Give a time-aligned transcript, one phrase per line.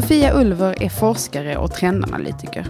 [0.00, 2.66] Sofia Ulver är forskare och trendanalytiker.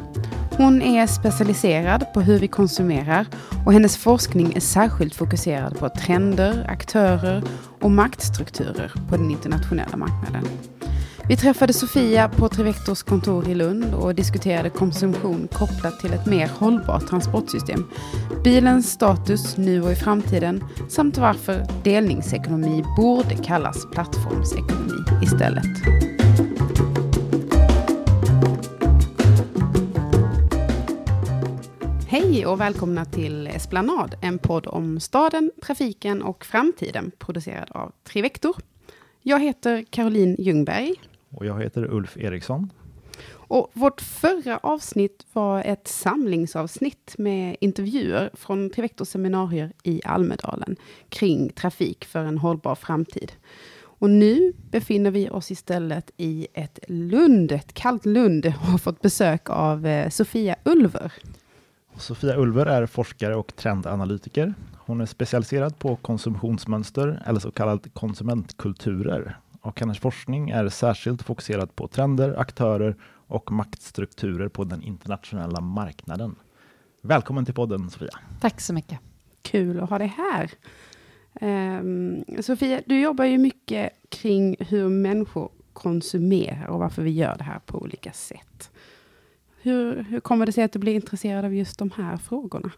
[0.57, 3.27] Hon är specialiserad på hur vi konsumerar
[3.67, 7.43] och hennes forskning är särskilt fokuserad på trender, aktörer
[7.81, 10.49] och maktstrukturer på den internationella marknaden.
[11.29, 16.51] Vi träffade Sofia på Trivectors kontor i Lund och diskuterade konsumtion kopplat till ett mer
[16.59, 17.87] hållbart transportsystem,
[18.45, 25.67] bilens status nu och i framtiden samt varför delningsekonomi borde kallas plattformsekonomi istället.
[32.11, 38.57] Hej och välkomna till Esplanad, en podd om staden, trafiken och framtiden producerad av Trivector.
[39.23, 40.95] Jag heter Caroline Ljungberg.
[41.31, 42.73] Och jag heter Ulf Eriksson.
[43.33, 50.77] Och vårt förra avsnitt var ett samlingsavsnitt med intervjuer från Trivectors seminarier i Almedalen
[51.09, 53.33] kring trafik för en hållbar framtid.
[53.83, 59.03] Och nu befinner vi oss istället i ett Lund, ett kallt Lund, och har fått
[59.03, 61.13] besök av eh, Sofia Ulver.
[62.01, 64.55] Sofia Ulver är forskare och trendanalytiker.
[64.77, 69.39] Hon är specialiserad på konsumtionsmönster eller så kallad konsumentkulturer.
[69.61, 76.37] Och hennes forskning är särskilt fokuserad på trender, aktörer och maktstrukturer på den internationella marknaden.
[77.03, 78.19] Välkommen till podden Sofia.
[78.41, 78.99] Tack så mycket.
[79.43, 80.51] Kul att ha dig här.
[81.81, 87.45] Um, Sofia, du jobbar ju mycket kring hur människor konsumerar och varför vi gör det
[87.45, 88.70] här på olika sätt.
[89.63, 92.73] Hur, hur kommer det sig att du blir intresserad av just de här frågorna?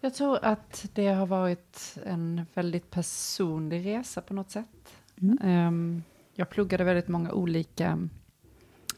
[0.00, 4.92] Jag tror att det har varit en väldigt personlig resa på något sätt.
[5.20, 5.66] Mm.
[5.66, 6.02] Um,
[6.34, 8.08] jag pluggade väldigt många olika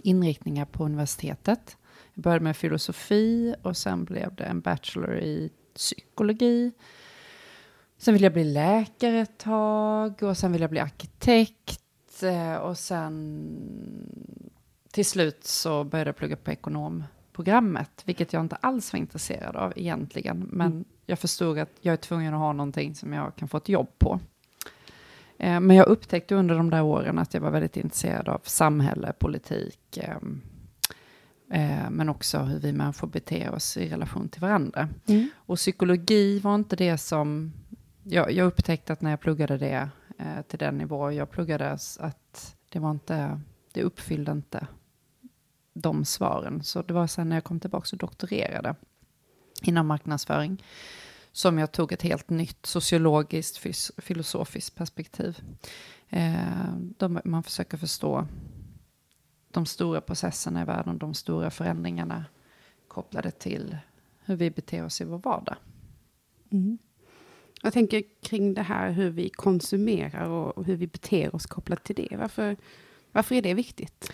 [0.02, 1.76] inriktningar på universitetet.
[2.14, 6.72] Jag började med filosofi och sen blev det en bachelor i psykologi.
[7.98, 12.78] Sen ville jag bli läkare ett tag och sen ville jag bli arkitekt eh, och
[12.78, 13.40] sen
[14.92, 19.72] till slut så började jag plugga på ekonomprogrammet, vilket jag inte alls var intresserad av
[19.76, 20.48] egentligen.
[20.50, 20.84] Men mm.
[21.06, 23.98] jag förstod att jag är tvungen att ha någonting som jag kan få ett jobb
[23.98, 24.20] på.
[25.38, 29.12] Eh, men jag upptäckte under de där åren att jag var väldigt intresserad av samhälle,
[29.18, 30.40] politik, ehm,
[31.50, 34.88] eh, men också hur vi människor beter oss i relation till varandra.
[35.06, 35.28] Mm.
[35.36, 37.52] Och psykologi var inte det som...
[38.02, 39.88] Jag, jag upptäckte att när jag pluggade det
[40.18, 43.40] eh, till den nivå jag pluggade, att det var inte...
[43.72, 44.66] Det uppfyllde inte
[45.80, 46.62] de svaren.
[46.62, 48.74] Så det var sen när jag kom tillbaka och doktorerade
[49.62, 50.62] inom marknadsföring
[51.32, 53.60] som jag tog ett helt nytt sociologiskt,
[53.96, 55.38] filosofiskt perspektiv.
[56.08, 58.26] Eh, de, man försöker förstå
[59.50, 62.24] de stora processerna i världen, de stora förändringarna
[62.88, 63.76] kopplade till
[64.24, 65.56] hur vi beter oss i vår vardag.
[66.50, 66.78] Mm.
[67.62, 71.96] Jag tänker kring det här hur vi konsumerar och hur vi beter oss kopplat till
[71.96, 72.16] det.
[72.16, 72.56] Varför,
[73.12, 74.12] varför är det viktigt?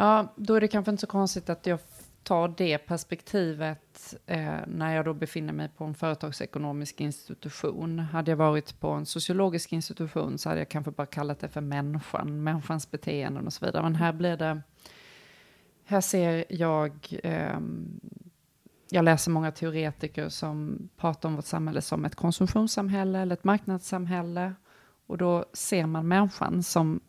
[0.00, 1.78] Ja, då är det kanske inte så konstigt att jag
[2.22, 7.98] tar det perspektivet eh, när jag då befinner mig på en företagsekonomisk institution.
[7.98, 11.60] Hade jag varit på en sociologisk institution så hade jag kanske bara kallat det för
[11.60, 13.82] människan, människans beteenden och så vidare.
[13.82, 14.60] Men här blir det,
[15.84, 17.60] här ser jag, eh,
[18.90, 24.54] jag läser många teoretiker som pratar om vårt samhälle som ett konsumtionssamhälle eller ett marknadssamhälle.
[25.06, 27.00] Och då ser man människan som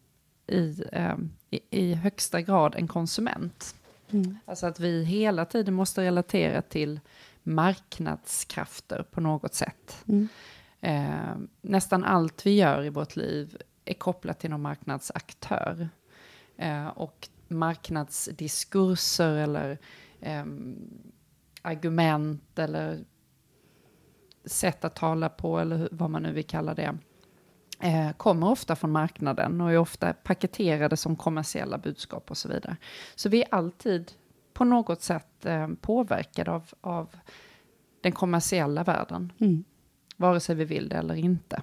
[0.51, 1.15] i, eh,
[1.49, 3.75] i, i högsta grad en konsument.
[4.11, 4.37] Mm.
[4.45, 6.99] Alltså att vi hela tiden måste relatera till
[7.43, 10.03] marknadskrafter på något sätt.
[10.07, 10.27] Mm.
[10.81, 15.89] Eh, nästan allt vi gör i vårt liv är kopplat till någon marknadsaktör.
[16.57, 19.77] Eh, och marknadsdiskurser eller
[20.19, 20.45] eh,
[21.61, 23.05] argument eller
[24.45, 26.97] sätt att tala på eller vad man nu vill kalla det
[27.81, 32.77] eh, kommer ofta från marknaden och är ofta paketerade som kommersiella budskap och så vidare.
[33.15, 34.11] Så vi är alltid
[34.53, 37.15] på något sätt eh, påverkade av, av
[38.01, 39.33] den kommersiella världen.
[39.39, 39.63] Mm.
[40.17, 41.61] Vare sig vi vill det eller inte.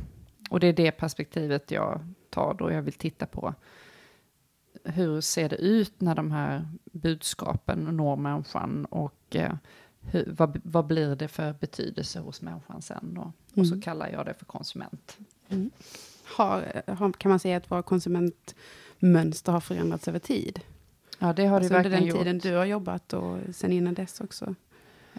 [0.51, 2.01] Och det är det perspektivet jag
[2.31, 3.55] tar då jag vill titta på
[4.85, 9.53] hur ser det ut när de här budskapen når människan och eh,
[10.01, 13.33] hur, vad, vad blir det för betydelse hos människan sen då?
[13.61, 13.81] Och så mm.
[13.81, 15.19] kallar jag det för konsument.
[15.49, 15.71] Mm.
[16.25, 20.61] Har, har, kan man säga att våra konsumentmönster har förändrats över tid?
[21.19, 22.19] Ja, det har alltså det verkligen gjort.
[22.19, 24.55] Under den tiden du har jobbat och sen innan dess också?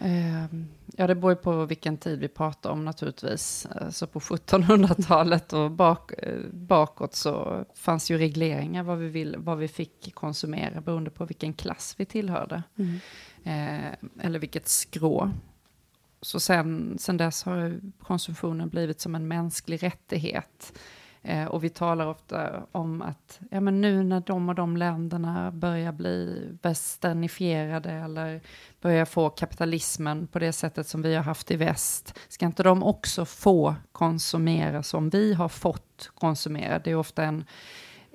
[0.01, 3.67] Ehm, ja, det beror på vilken tid vi pratar om naturligtvis.
[3.91, 9.57] Så på 1700-talet och bak, eh, bakåt så fanns ju regleringar vad vi, vill, vad
[9.57, 12.63] vi fick konsumera beroende på vilken klass vi tillhörde.
[12.75, 12.99] Mm.
[13.43, 15.31] Eh, eller vilket skrå.
[16.21, 20.73] Så sen, sen dess har konsumtionen blivit som en mänsklig rättighet.
[21.21, 25.51] Eh, och vi talar ofta om att ja, men nu när de och de länderna
[25.51, 28.41] börjar bli västernifierade eller
[28.81, 32.83] börjar få kapitalismen på det sättet som vi har haft i väst, ska inte de
[32.83, 36.79] också få konsumera som vi har fått konsumera?
[36.79, 37.45] Det är ofta en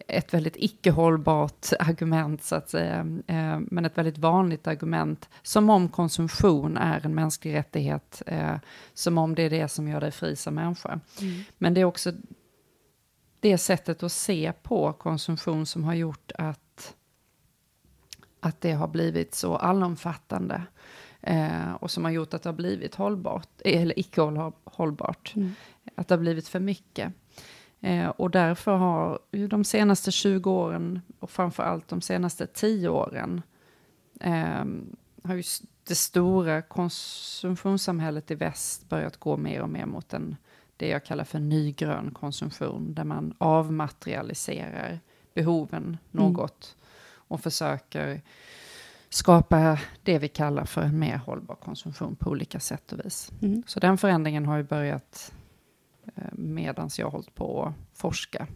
[0.07, 5.71] ett väldigt icke hållbart argument, så att säga, eh, men ett väldigt vanligt argument, som
[5.71, 8.57] om konsumtion är en mänsklig rättighet, eh,
[8.95, 11.01] som om det är det som gör dig fri som människa.
[11.21, 11.43] Mm.
[11.59, 12.13] Men det är också
[13.41, 16.95] det sättet att se på konsumtion som har gjort att,
[18.41, 20.63] att det har blivit så allomfattande.
[21.21, 24.21] Eh, och som har gjort att det har blivit hållbart, eller icke
[24.65, 25.33] hållbart.
[25.37, 25.53] Mm.
[25.95, 27.13] Att det har blivit för mycket.
[27.85, 32.89] Eh, och därför har ju de senaste 20 åren, och framför allt de senaste 10
[32.89, 33.43] åren,
[34.21, 34.65] eh,
[35.25, 35.43] har ju
[35.89, 40.37] det stora konsumtionssamhället i väst börjat gå mer och mer mot en
[40.77, 45.01] det jag kallar för nygrön konsumtion, där man avmaterialiserar
[45.35, 45.99] behoven mm.
[46.11, 47.19] något mm.
[47.29, 48.23] och försöker
[49.09, 53.33] skapa det vi kallar för en mer hållbar konsumtion på olika sätt och vis.
[53.43, 53.63] Mm.
[53.67, 55.33] Så den förändringen har ju börjat
[56.33, 58.47] medan jag hållit på att forska.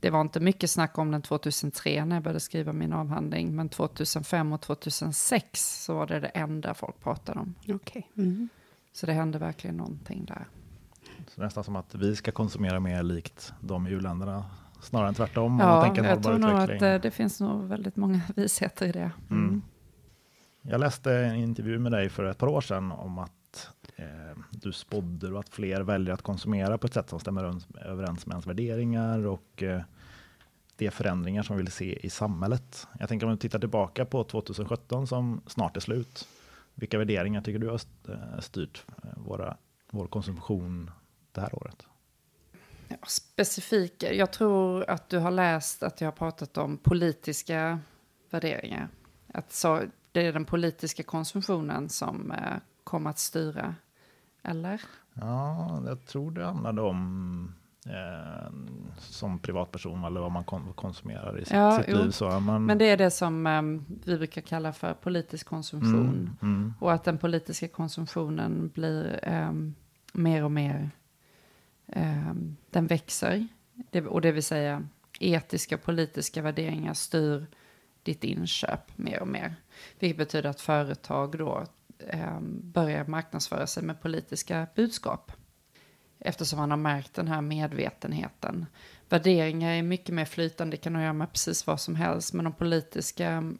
[0.00, 3.68] Det var inte mycket snack om den 2003 när jag började skriva min avhandling, men
[3.68, 7.54] 2005 och 2006 så var det det enda folk pratade om.
[7.68, 8.02] Okay.
[8.16, 8.48] Mm.
[8.92, 10.48] Så det hände verkligen någonting där.
[11.28, 14.44] Så nästan som att vi ska konsumera mer likt de u-länderna
[14.80, 15.58] snarare än tvärtom.
[15.58, 19.10] Ja, jag tror nog att eh, det finns nog väldigt många visheter i det.
[19.30, 19.48] Mm.
[19.48, 19.62] Mm.
[20.62, 23.39] Jag läste en intervju med dig för ett par år sedan om att eh,
[24.00, 28.34] Eh, du spådde att fler väljer att konsumera på ett sätt som stämmer överens med
[28.34, 29.82] ens värderingar och eh,
[30.76, 32.86] de förändringar som vi vill se i samhället.
[32.98, 36.28] Jag tänker om du tittar tillbaka på 2017 som snart är slut.
[36.74, 39.56] Vilka värderingar tycker du har eh, styrt eh, våra,
[39.90, 40.90] vår konsumtion
[41.32, 41.86] det här året?
[42.88, 44.12] Ja, specifika.
[44.12, 47.80] Jag tror att du har läst att jag har pratat om politiska
[48.30, 48.88] värderingar.
[49.34, 49.82] Att så,
[50.12, 53.74] det är den politiska konsumtionen som eh, kommer att styra,
[54.42, 54.80] eller?
[55.14, 57.54] Ja, jag tror det handlade om
[57.86, 58.52] eh,
[58.98, 60.44] som privatperson eller vad man
[60.74, 62.10] konsumerar i sitt, ja, sitt liv.
[62.10, 62.66] Så man...
[62.66, 63.62] Men det är det som eh,
[64.04, 66.36] vi brukar kalla för politisk konsumtion.
[66.40, 66.74] Mm, mm.
[66.80, 69.52] Och att den politiska konsumtionen blir eh,
[70.12, 70.90] mer och mer
[71.86, 72.34] eh,
[72.70, 73.48] den växer.
[73.90, 74.82] Det, och det vill säga
[75.20, 77.46] etiska och politiska värderingar styr
[78.02, 79.54] ditt inköp mer och mer.
[79.98, 81.64] Vilket betyder att företag då
[82.08, 85.32] eh, börjar marknadsföra sig med politiska budskap.
[86.18, 88.66] Eftersom man har märkt den här medvetenheten.
[89.08, 92.34] Värderingar är mycket mer flytande, det kan ha göra med precis vad som helst.
[92.34, 93.58] Men de politiska ehm,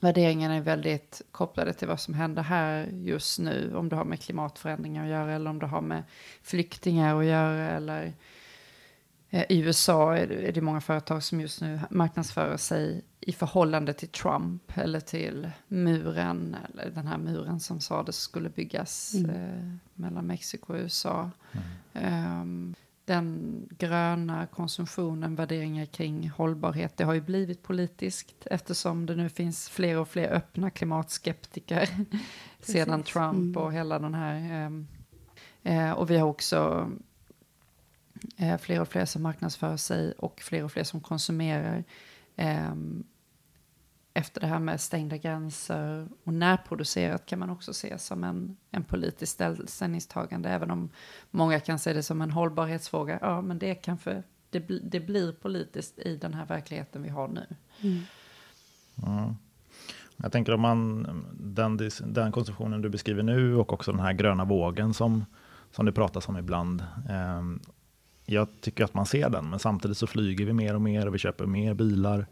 [0.00, 3.72] värderingarna är väldigt kopplade till vad som händer här just nu.
[3.76, 6.02] Om det har med klimatförändringar att göra eller om det har med
[6.42, 7.70] flyktingar att göra.
[7.70, 8.12] Eller eh,
[9.30, 14.72] i USA är det många företag som just nu marknadsför sig i förhållande till Trump
[14.74, 19.30] eller till muren, eller den här muren som sades skulle byggas mm.
[19.30, 21.30] eh, mellan Mexiko och USA.
[21.92, 22.40] Mm.
[22.40, 22.74] Um,
[23.04, 29.68] den gröna konsumtionen, värderingar kring hållbarhet, det har ju blivit politiskt eftersom det nu finns
[29.68, 31.88] fler och fler öppna klimatskeptiker
[32.60, 33.56] sedan Trump mm.
[33.56, 34.66] och hela den här.
[34.66, 34.88] Um,
[35.68, 36.90] uh, och vi har också
[38.42, 41.84] uh, fler och fler som marknadsför sig och fler och fler som konsumerar
[42.36, 43.04] um,
[44.14, 48.84] efter det här med stängda gränser och närproducerat kan man också se som en, en
[48.84, 50.90] politisk ställningstagande, även om
[51.30, 53.18] många kan se det som en hållbarhetsfråga.
[53.22, 57.28] Ja, men det, kan för, det, det blir politiskt i den här verkligheten vi har
[57.28, 57.46] nu.
[57.80, 58.02] Mm.
[59.06, 59.34] Mm.
[60.16, 61.06] Jag tänker om man,
[61.40, 65.24] den, den konsumtionen du beskriver nu och också den här gröna vågen som,
[65.70, 66.80] som det pratas om ibland.
[67.08, 67.42] Eh,
[68.30, 71.14] jag tycker att man ser den, men samtidigt så flyger vi mer och mer och
[71.14, 72.26] vi köper mer bilar.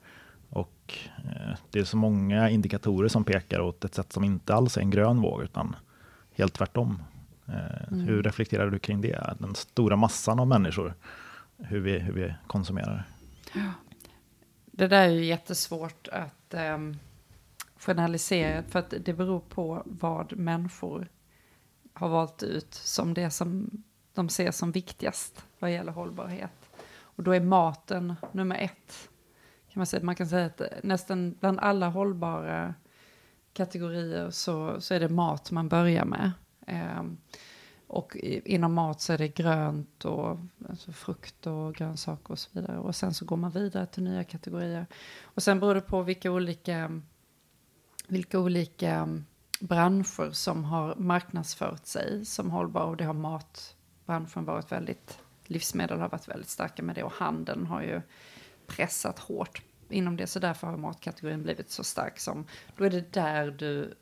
[0.50, 4.76] Och eh, det är så många indikatorer som pekar åt ett sätt som inte alls
[4.76, 5.76] är en grön våg, utan
[6.34, 7.02] helt tvärtom.
[7.46, 8.00] Eh, mm.
[8.00, 9.34] Hur reflekterar du kring det?
[9.38, 10.94] Den stora massan av människor,
[11.56, 13.04] hur vi, hur vi konsumerar.
[14.66, 16.98] Det där är ju jättesvårt att um,
[17.76, 21.08] generalisera, för att det beror på vad människor
[21.92, 23.82] har valt ut som det som
[24.18, 26.70] de ser som viktigast vad gäller hållbarhet.
[27.00, 29.08] Och då är maten nummer ett
[29.68, 32.74] kan man, säga, man kan säga att nästan bland alla hållbara
[33.52, 36.32] kategorier så, så är det mat man börjar med.
[36.66, 37.02] Eh,
[37.86, 42.78] och inom mat så är det grönt och alltså frukt och grönsaker och så vidare.
[42.78, 44.86] Och sen så går man vidare till nya kategorier.
[45.22, 47.00] Och sen beror det på vilka olika,
[48.06, 49.22] vilka olika
[49.60, 52.84] branscher som har marknadsfört sig som hållbara.
[52.84, 53.74] Och det har mat
[54.08, 58.00] matbranschen varit väldigt livsmedel har varit väldigt starka med det och handeln har ju
[58.66, 60.26] pressat hårt inom det.
[60.26, 62.46] Så därför har matkategorin blivit så stark som,
[62.76, 63.94] då är det där du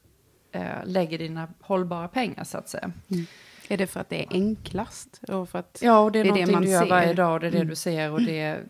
[0.53, 2.93] eh, lägger dina hållbara pengar så att säga.
[3.09, 3.27] Mm.
[3.69, 5.21] Är det för att det är enklast?
[5.29, 6.91] Och för att ja, och det är, det är det man du gör ser.
[6.91, 7.69] varje dag och det är det Mm.
[7.69, 8.67] du ser och det är,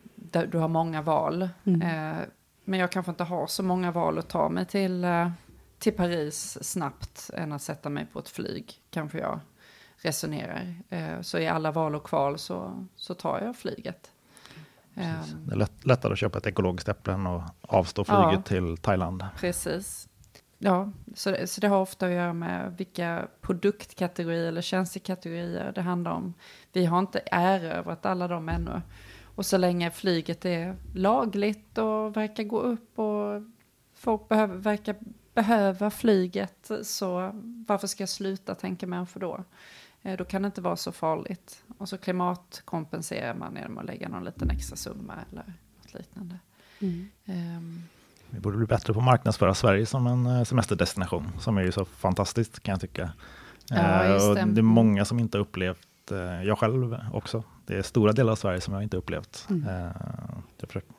[0.47, 1.49] du har många val.
[1.65, 1.83] Mm.
[1.83, 2.17] Eh,
[2.65, 5.31] men jag kanske inte har så många val att ta mig till, eh,
[5.79, 9.41] till Paris snabbt än att sätta mig på ett flyg, kanske jag
[10.07, 10.75] resonerar.
[10.89, 14.11] Eh, så i alla val och kval så, så tar jag flyget.
[14.95, 15.33] Precis.
[15.35, 18.29] Ehm, Det är lätt, lättare att köpa ett ekologiskt äpple än att avstå Ja.
[18.31, 19.25] flyget till Thailand.
[19.37, 20.09] Precis.
[20.59, 25.81] Ja, så det, så det har ofta att göra med vilka produktkategorier eller tjänstekategorier det
[25.83, 26.35] handlar om.
[26.73, 28.83] Vi har inte erövrat alla dem ännu.
[29.25, 33.43] Och så länge flyget är lagligt och verkar gå upp och
[33.95, 34.97] folk behöver, verkar
[35.35, 37.31] behöva flyget, så
[37.67, 39.45] varför ska jag sluta tänka människor då?
[40.07, 41.65] Eh, Då kan det inte vara så farligt.
[41.79, 45.45] Och så klimatkompenserar man genom att lägga någon liten extra summa eller
[45.83, 46.39] något liknande.
[46.81, 47.09] Mm.
[47.25, 47.83] Ehm,
[48.31, 51.73] Vi borde bli bättre på att marknadsföra Sverige som en eh, semesterdestination, som är ju
[51.73, 53.13] så fantastiskt kan jag tycka.
[53.71, 54.45] Ja, Eh, just och det.
[54.45, 55.79] det är många som inte har upplevt,
[56.45, 59.47] jag själv också, det är stora delar av Sverige som jag inte har upplevt.
[59.51, 59.65] Mm.
[60.59, 60.91] Jag försöker,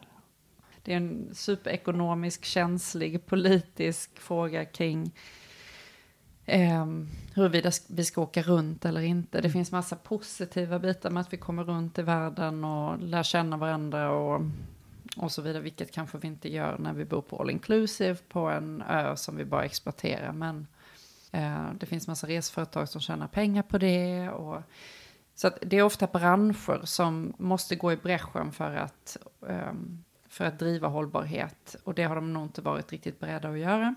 [0.84, 5.12] Det är en superekonomisk, känslig, politisk fråga kring
[6.48, 6.86] eh,
[7.34, 9.42] huruvida vi ska åka runt eller inte.
[9.42, 13.58] Det finns massa positiva bitar med att vi kommer runt i världen och lär känna
[13.58, 14.42] varandra och,
[15.18, 18.40] och så vidare, vilket kanske vi inte gör när vi bor på all inclusive på
[18.40, 20.32] en ö som vi bara exploaterar.
[20.32, 20.68] Men
[21.32, 24.30] eh, det finns massa reseföretag som tjänar pengar på det.
[24.30, 24.62] Och,
[25.36, 29.18] så det är ofta branscher som måste gå i bräschen för att
[29.50, 31.76] ehm, för att driva hållbarhet.
[31.84, 33.96] Och det har de nog inte varit riktigt beredda att göra.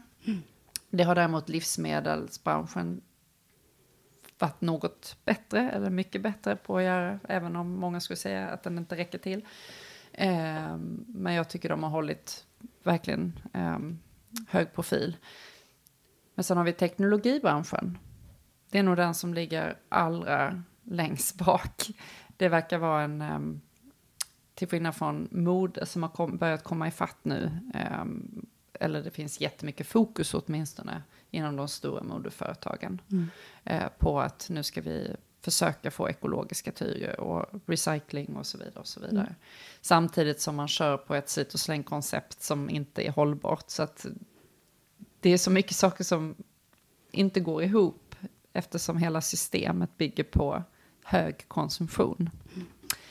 [0.91, 3.01] Det har däremot livsmedelsbranschen
[4.39, 8.63] varit något bättre, eller mycket bättre på att göra, även om många skulle säga att
[8.63, 9.45] den inte räcker till.
[10.13, 12.47] Eh, men jag tycker de har hållit
[12.83, 13.79] verkligen eh,
[14.49, 15.17] hög profil.
[16.35, 17.99] Men sen har vi teknologibranschen.
[18.71, 21.91] Det är nog den som ligger allra längst bak.
[22.37, 23.41] Det verkar vara en, eh,
[24.55, 28.47] till skillnad från mode som har kom, börjat komma ifatt nu, ehm,
[28.81, 33.29] eller det finns jättemycket fokus åtminstone inom de stora modeföretagen Mm.
[33.65, 38.81] eh, på att nu ska vi försöka få ekologiska tyger och recycling och så vidare.
[38.81, 39.21] Och så vidare.
[39.21, 39.35] Mm.
[39.81, 43.71] Samtidigt som man kör på ett slit och släng-koncept som inte är hållbart.
[43.71, 44.07] Så att
[45.21, 46.35] det är så mycket saker som
[47.11, 48.15] inte går ihop
[48.53, 50.63] eftersom hela systemet bygger på
[51.05, 52.31] hög konsumtion.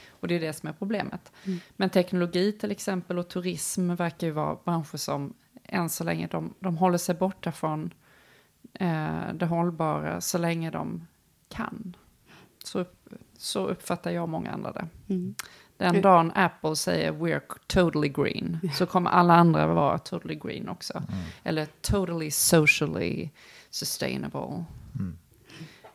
[0.10, 1.32] Och det är det som är problemet.
[1.46, 1.60] Mm.
[1.76, 5.34] Men teknologi till exempel och turism verkar ju vara branscher som
[5.72, 7.94] än så länge de, de håller sig borta från
[8.74, 11.08] eh, det hållbara så länge de
[11.50, 11.96] kan.
[12.64, 12.86] Så,
[13.38, 14.88] så uppfattar jag många andra det.
[15.10, 15.36] Mm.
[15.78, 16.02] Den Mm.
[16.02, 20.94] dagen Apple säger we're totally green så kommer alla andra vara totally green också.
[20.98, 23.30] mm, Eller totally socially
[23.70, 24.64] sustainable.
[25.00, 25.18] mm.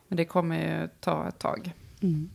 [0.08, 1.72] Men det kommer ju ta ett tag.
[2.00, 2.30] Mm.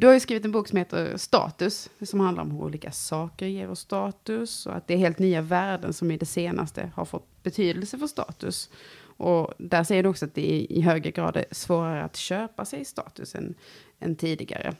[0.00, 3.46] Du har ju skrivit en bok som heter Status, som handlar om hur olika saker
[3.46, 7.04] ger oss status och att det är helt nya värden som i det senaste har
[7.04, 8.70] fått betydelse för status.
[9.02, 12.64] Och där säger du också att det i, i högre grad är svårare att köpa
[12.64, 13.54] sig status än,
[13.98, 14.74] än tidigare.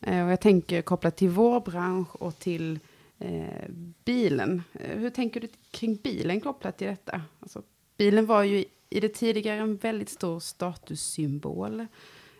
[0.00, 2.78] Eh, och jag tänker kopplat till vår bransch och till
[3.18, 3.68] eh,
[4.04, 4.62] bilen.
[4.72, 7.22] Eh, hur tänker du kring bilen kopplat till detta?
[7.40, 7.62] Alltså,
[7.96, 11.86] bilen var ju i det tidigare en väldigt stor statussymbol.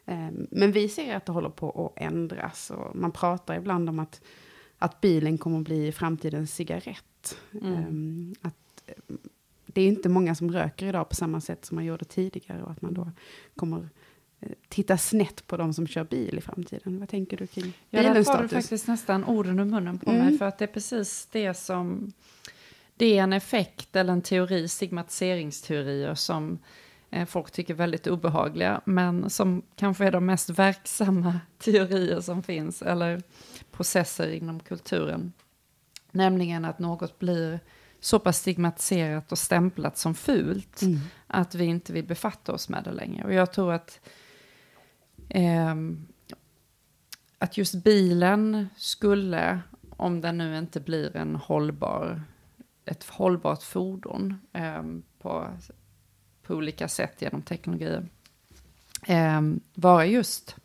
[0.06, 2.70] Eh, Men vi ser att det håller på att ändras.
[2.70, 4.20] Och man pratar ibland om att,
[4.78, 7.36] att bilen kommer att bli framtidens cigarett.
[7.62, 8.34] Mm.
[8.42, 8.94] Eh, Att eh,
[9.66, 12.62] det är inte många som röker idag på samma sätt som man gjorde tidigare.
[12.62, 13.10] Och att man då
[13.56, 13.88] kommer
[14.40, 16.98] eh, titta snett på de som kör bil i framtiden.
[17.00, 18.64] Vad tänker du kring Ja, där bilens tar du status?
[18.64, 20.26] faktiskt nästan orden ur munnen på Mm.
[20.26, 20.38] mig.
[20.38, 22.12] För att det är precis det som...
[22.96, 26.58] Det är en effekt eller en teori, stigmatiseringsteorier som
[27.26, 28.80] folk tycker väldigt obehagliga.
[28.84, 32.82] Men som kanske är de mest verksamma teorier som finns.
[32.82, 33.22] Eller
[33.72, 35.32] processer inom kulturen.
[36.10, 37.60] Nämligen att något blir
[38.00, 40.98] så pass stigmatiserat och stämplat som fult Mm.
[41.26, 43.24] att vi inte vill befatta oss med det längre.
[43.24, 44.00] Och jag tror att,
[45.28, 46.06] ehm,
[47.38, 52.22] att just bilen skulle, om den nu inte blir en hållbar,
[52.84, 55.48] ett hållbart fordon ehm, på,
[56.46, 58.06] på olika sätt genom teknologier,
[59.02, 60.56] ehm, vara just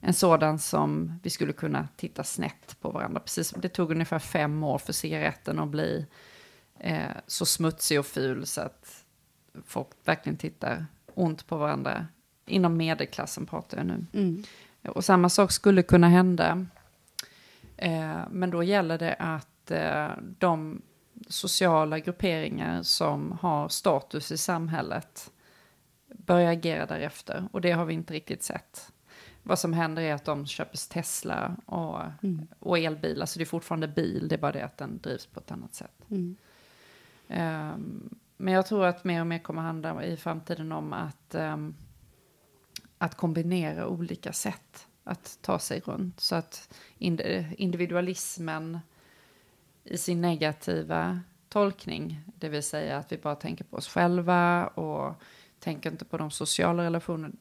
[0.00, 3.20] en sådan som vi skulle kunna titta snett på varandra.
[3.20, 6.06] Precis, det tog ungefär fem år för cigaretten att bli
[6.78, 9.04] eh, så smutsig och ful så att
[9.64, 12.06] folk verkligen tittar ont på varandra.
[12.46, 14.06] Inom medelklassen pratar jag nu.
[14.12, 14.44] Mm.
[14.82, 16.66] Och samma sak skulle kunna hända.
[17.76, 20.08] Eh, men då gäller det att eh,
[20.38, 20.82] de
[21.28, 25.30] sociala grupperingar som har status i samhället
[26.08, 27.48] börjar agera därefter.
[27.52, 28.92] Och det har vi inte riktigt sett.
[29.42, 32.46] Vad som händer är att de köper Tesla och, mm.
[32.58, 33.26] och elbilar.
[33.26, 35.74] Så det är fortfarande bil, det är bara det att den drivs på ett annat
[35.74, 36.04] sätt.
[36.10, 36.36] Mm.
[37.28, 41.74] Um, men jag tror att mer och mer kommer handla i framtiden om att, um,
[42.98, 46.20] att kombinera olika sätt att ta sig runt.
[46.20, 48.78] Så att individualismen
[49.90, 55.22] i sin negativa tolkning, det vill säga att vi bara tänker på oss själva och
[55.58, 57.34] tänker inte på de sociala relationerna,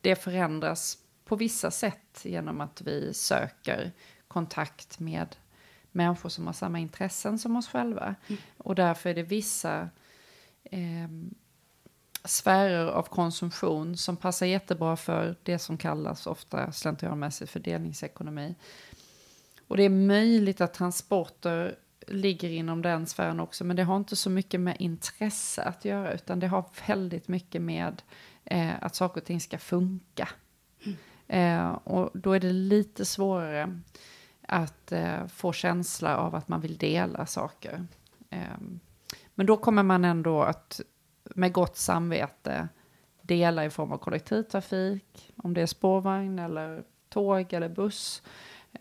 [0.00, 3.92] det förändras på vissa sätt genom att vi söker
[4.28, 5.36] kontakt med
[5.92, 8.14] människor som har samma intressen som oss själva.
[8.28, 8.40] Mm.
[8.58, 9.88] Och därför är det vissa
[10.64, 11.08] eh,
[12.24, 18.54] sfärer av konsumtion som passar jättebra för det som kallas ofta slentrianmässig fördelningsekonomi.
[19.68, 24.16] Och det är möjligt att transporter ligger inom den sfären också, men det har inte
[24.16, 28.02] så mycket med intresse att göra, utan det har väldigt mycket med
[28.44, 30.28] eh, att saker och ting ska funka.
[30.84, 30.96] Mm.
[31.28, 33.80] Eh, och då är det lite svårare
[34.48, 37.86] att eh, få känsla av att man vill dela saker.
[38.30, 38.58] Eh,
[39.34, 40.80] men då kommer man ändå att
[41.34, 42.68] med gott samvete
[43.22, 48.22] dela i form av kollektivtrafik, om det är spårvagn eller tåg eller buss,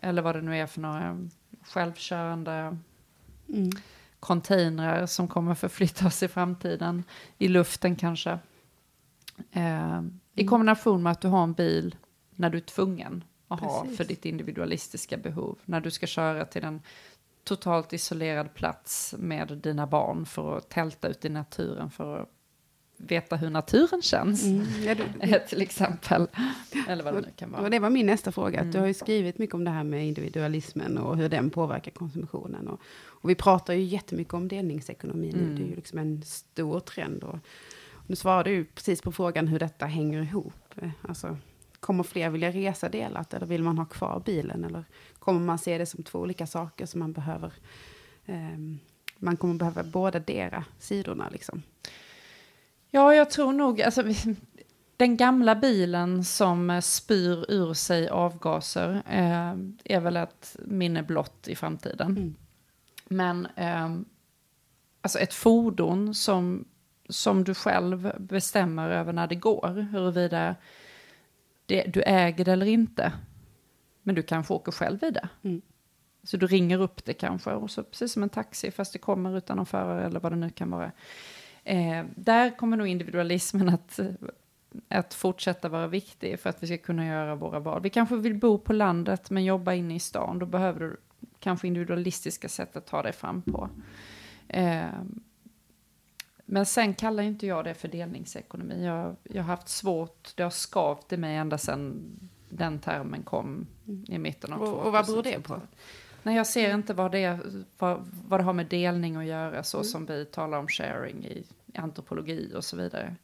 [0.02, 1.30] eller vad det nu är för några
[1.64, 2.78] självkörande
[3.50, 3.70] mm.
[4.20, 7.04] containrar som kommer förflyttas i framtiden,
[7.38, 8.40] i luften kanske.
[9.52, 10.02] Eh,
[10.34, 10.48] I mm.
[10.48, 11.96] kombination med att du har en bil
[12.36, 13.90] när du är tvungen att Precis.
[13.90, 15.60] ha för ditt individualistiska behov.
[15.66, 16.82] När du ska köra till en
[17.44, 22.30] totalt isolerad plats med dina barn för att tälta ut i naturen för att
[23.08, 24.44] veta hur naturen känns.
[24.46, 26.28] Mm, ja, du, till exempel.
[26.88, 27.62] Eller vad det nu kan vara.
[27.62, 28.60] Och det var min nästa fråga.
[28.60, 28.72] Mm.
[28.72, 32.68] Du har ju skrivit mycket om det här med individualismen och hur den påverkar konsumtionen.
[32.68, 35.44] Och, och vi pratar ju jättemycket om delningsekonomi nu.
[35.44, 35.56] Mm.
[35.56, 37.24] Det är ju liksom en stor trend.
[37.24, 37.40] Och,
[38.08, 40.76] nu svarade du precis på frågan hur detta hänger ihop.
[41.02, 41.38] Alltså,
[41.80, 44.64] kommer fler vilja resa delat eller vill man ha kvar bilen?
[44.64, 44.84] Eller
[45.20, 47.54] kommer man se det som två olika saker som man behöver?
[48.26, 48.80] Um,
[49.18, 51.64] man kommer behöva båda dera sidorna liksom.
[52.96, 54.04] Ja, jag tror nog, alltså,
[54.98, 59.54] den gamla bilen som spyr ur sig avgaser eh,
[59.84, 62.12] är väl ett minne blott i framtiden.
[62.12, 62.36] Mm.
[63.06, 63.90] Men eh,
[65.02, 66.66] alltså ett fordon som,
[67.10, 70.56] som du själv bestämmer över när det går, huruvida
[71.66, 73.12] det, du äger det eller inte.
[74.02, 75.30] Men du kanske åker själv i det.
[75.42, 75.62] Mm.
[76.24, 79.38] Så du ringer upp det kanske, och så precis som en taxi, fast det kommer
[79.38, 80.92] utan någon förare eller vad det nu kan vara.
[81.64, 84.00] Eh, där kommer nog individualismen att,
[84.88, 87.82] att fortsätta vara viktig för att vi ska kunna göra våra val.
[87.82, 90.98] Vi kanske vill bo på landet men jobba inne i stan, då behöver du
[91.40, 93.70] kanske individualistiska sätt att ta dig fram på.
[94.48, 94.86] Eh,
[96.46, 98.86] men sen kallar inte jag det fördelningsekonomi.
[98.86, 102.04] Jag, jag har haft svårt, det har skavt i mig ända sedan
[102.50, 103.68] den termen kom
[104.08, 105.62] i mitten av och, och vad beror det på?
[106.24, 107.40] Nej, jag ser inte vad det,
[107.78, 109.86] vad, vad det har med delning att göra, så mm.
[109.86, 111.44] som vi talar om sharing i
[111.76, 113.16] antropologi och så vidare.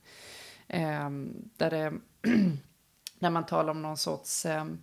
[0.67, 1.93] Um, där, det,
[3.19, 4.79] där man talar om någon sorts um,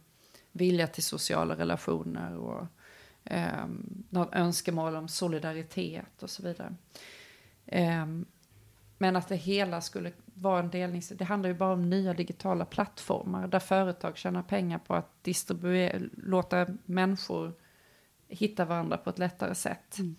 [0.52, 2.66] vilja till sociala relationer och
[3.30, 6.74] um, något önskemål om solidaritet och så vidare.
[8.02, 8.26] Um,
[8.98, 12.64] men att det hela skulle vara en delning, det handlar ju bara om nya digitala
[12.64, 17.52] plattformar där företag tjänar pengar på att distribuera, låta människor
[18.28, 19.98] hitta varandra på ett lättare sätt.
[19.98, 20.16] Mm.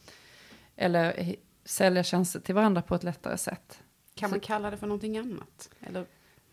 [0.75, 3.79] Eller sälja tjänster till varandra på ett lättare sätt.
[4.15, 5.69] Kan man kalla det för någonting annat?
[5.81, 6.05] Eller?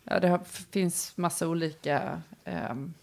[0.03, 0.39] Ja, det har,
[0.71, 2.21] finns massa olika...
[2.45, 2.93] Um,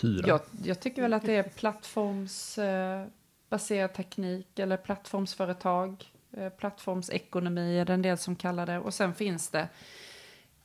[0.00, 0.28] Hyra.
[0.28, 6.12] Jag, jag, tycker väl att det är plattformsbaserad uh, teknik eller plattformsföretag.
[6.38, 8.78] Uh, plattformsekonomi är det en del som kallar det.
[8.78, 9.68] Och sen finns det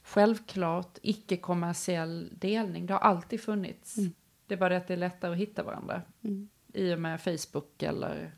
[0.04, 2.86] självklart icke-kommersiell delning.
[2.86, 3.98] Det har alltid funnits.
[3.98, 4.14] Mm.
[4.48, 6.02] Det är bara det att det är lättare att hitta varandra.
[6.24, 8.32] Mm i och med Facebook eller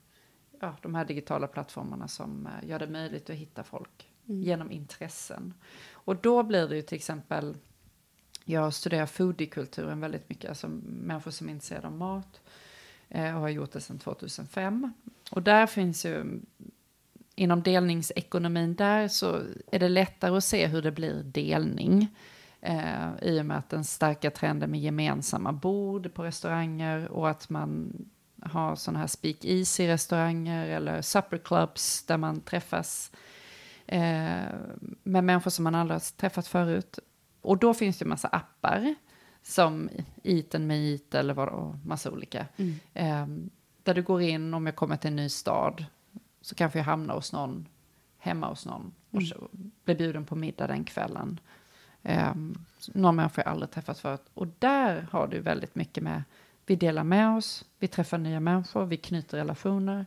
[0.60, 4.43] ja, de här digitala plattformarna som eh, gör det möjligt att hitta folk mm.
[4.43, 5.54] genom intressen.
[5.91, 7.58] Och då blir det ju till exempel,
[8.45, 12.41] jag studerar foodiekulturen väldigt mycket, alltså människor som är intresserade av mat
[13.10, 14.93] eh, och har gjort det sedan 2005.
[15.32, 16.39] Och där finns ju,
[17.36, 22.08] inom delningsekonomin där så är det lättare att se hur det blir delning.
[22.62, 27.50] Eh, I och med att den starka trenden med gemensamma bord på restauranger och att
[27.50, 27.93] man
[28.41, 33.12] ha sådana här speak easy restauranger eller supper clubs där man träffas
[33.86, 34.45] eh,
[35.04, 37.00] med människor som man aldrig har träffat förut.
[37.41, 38.95] Och då finns det en massa appar
[39.43, 39.89] som
[40.23, 42.45] Iten med It eller vad och massa olika.
[42.58, 42.80] Mm.
[42.93, 43.50] Eh,
[43.84, 45.86] där du går in, om jag kommer till en ny stad,
[46.41, 47.67] så kanske jag hamnar hos någon,
[48.17, 49.28] hemma hos någon, och Mm.
[49.28, 49.47] så
[49.84, 51.39] blir bjuden på middag den kvällen.
[52.04, 52.36] Eh,
[52.93, 54.26] någon människa jag aldrig träffat förut.
[54.34, 56.23] Och där har du väldigt mycket med,
[56.67, 60.06] vi delar med oss, vi träffar nya människor, vi knyter relationer.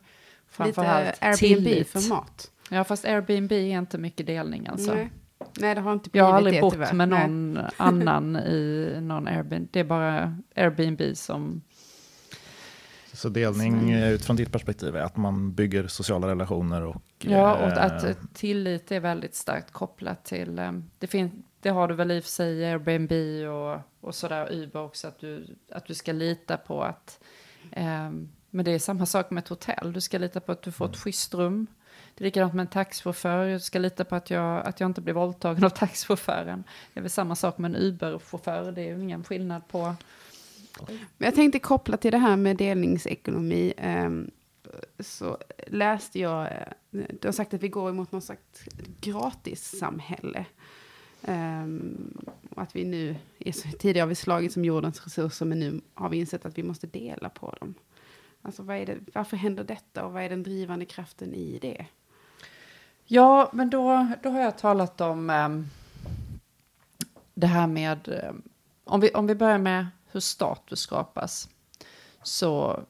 [0.48, 1.88] Framförallt Airbnb tillit.
[1.88, 2.50] för mat.
[2.70, 4.94] Ja, fast Airbnb är inte mycket delning alltså.
[4.94, 5.10] Nej.
[5.58, 6.92] Nej, det har inte blivit Jag har aldrig det bott tyvärr.
[6.92, 7.28] med Nej.
[7.28, 9.68] någon annan i någon Airbnb.
[9.70, 11.62] Det är bara Airbnb som...
[13.12, 17.02] Så delning utifrån ditt perspektiv är att man bygger sociala relationer och...
[17.18, 20.58] Ja, och eh, att tillit är väldigt starkt kopplat till...
[20.58, 23.12] eh, Det, fin, det har du väl i och för sig i Airbnb
[23.48, 27.20] och, och sådär, Uber också, att du, att du ska lita på att...
[27.72, 28.10] Eh,
[28.50, 29.92] men det är samma sak med ett hotell.
[29.92, 31.66] Du ska lita på att du får ett schysst rum.
[32.14, 33.44] Det är likadant med en taxichaufför.
[33.44, 36.64] Jag ska lita på att jag, att jag inte blir våldtagen av taxichauffören.
[36.92, 38.72] Det är väl samma sak med en Uber-chaufför.
[38.72, 39.94] Det är ju ingen skillnad på...
[40.86, 43.72] Men jag tänkte koppla till det här med delningsekonomi.
[43.76, 44.30] ehm,
[44.98, 48.64] så läste jag, eh, du har sagt att vi går emot något slags
[49.00, 50.44] gratissamhälle.
[51.22, 52.18] Um,
[52.56, 56.16] att vi nu, är tidigare har vi slagit som jordens resurser, men nu har vi
[56.16, 57.74] insett att vi måste dela på dem.
[58.42, 61.86] Alltså vad är det, varför händer detta och vad är den drivande kraften i det?
[63.04, 65.66] Ja, men då, då har jag talat om um,
[67.34, 68.08] det här med...
[68.30, 68.42] um,
[68.84, 71.48] om, vi, om vi börjar med hur status skapas
[72.22, 72.80] så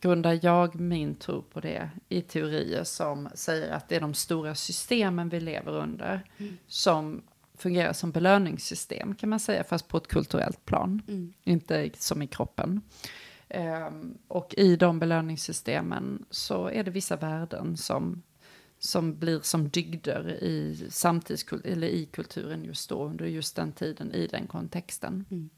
[0.00, 4.54] grundar jag min tro på det i teorier som säger att det är de stora
[4.54, 6.22] systemen vi lever under
[6.66, 7.22] som
[7.58, 11.32] fungerar som belöningssystem kan man säga, fast på ett kulturellt plan, Mm.
[11.44, 12.80] inte som i kroppen.
[13.48, 18.22] Ehm, och i de belöningssystemen så är det vissa värden som,
[18.78, 24.12] som blir som dygder i samtidskulturen, eller i kulturen just då, under just den tiden,
[24.12, 25.24] i den kontexten.
[25.30, 25.50] Mm.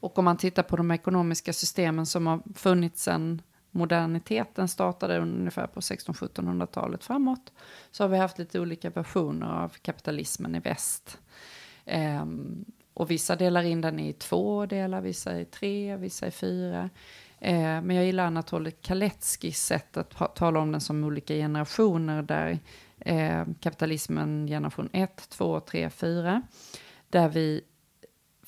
[0.00, 5.66] Och om man tittar på de ekonomiska systemen som har funnits sedan moderniteten startade ungefär
[5.66, 7.52] på 1600-1700-talet framåt,
[7.90, 11.18] så har vi haft lite olika versioner av kapitalismen i väst.
[12.22, 16.90] Um, och vissa delar in den i två delar, vissa i tre, vissa i fyra.
[17.38, 22.58] Eh, men jag gillar Anatolij Kaletskis sätt att tala om den som olika generationer där
[22.98, 26.42] eh, kapitalismen generation 1, 2, 3, 4.
[27.10, 27.60] Där vi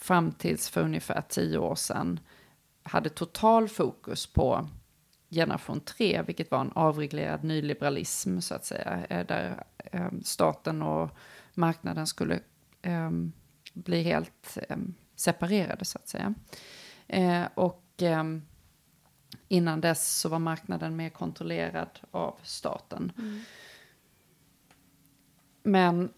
[0.04, 2.20] fram tills för ungefär tio år sedan
[2.82, 4.68] hade total fokus på
[5.30, 11.10] generation 3, vilket var en avreglerad nyliberalism så att säga, eh, där eh, staten och
[11.54, 12.40] marknaden skulle
[12.82, 13.10] eh,
[13.72, 14.76] bli helt eh,
[15.16, 16.34] separerade så att säga.
[17.06, 17.78] Eh, och
[19.48, 23.12] innan dess så var marknaden mer kontrollerad av staten.
[25.62, 26.12] Men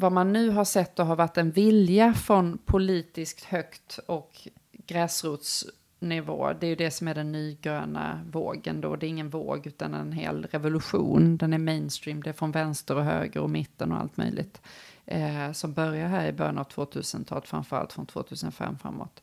[0.00, 4.48] vad man nu har sett och har varit en vilja från politiskt högt och
[4.86, 8.96] gräsrotsnivå, det är ju det som är den nygröna vågen då.
[8.96, 11.36] Det är ingen våg utan en hel revolution.
[11.36, 14.60] Den är mainstream, det är från vänster och höger och mitten och allt möjligt.
[15.06, 19.22] Eh, som börjar här i början av 2000-talet, framförallt från 2005 framåt.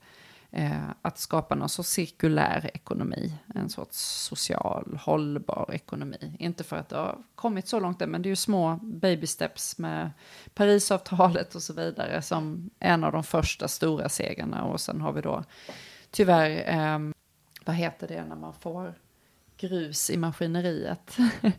[0.52, 6.36] Eh, att skapa någon sorts cirkulär ekonomi, en sorts social, hållbar ekonomi.
[6.40, 9.28] Inte för att det har kommit så långt än, men det är ju små baby
[9.28, 10.12] steps med
[10.54, 14.64] Parisavtalet och så vidare som en av de första stora segrarna.
[14.64, 15.44] Och sen har vi då
[16.12, 17.00] tyvärr, eh,
[17.66, 18.94] vad heter det när man får
[19.58, 21.18] grus i maskineriet?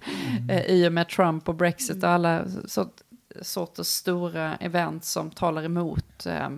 [0.48, 3.00] Eh, I och med Trump och Brexit och alla sort,
[3.42, 6.48] sorters stora event som talar emot eh,